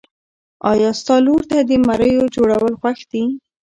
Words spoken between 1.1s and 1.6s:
لور ته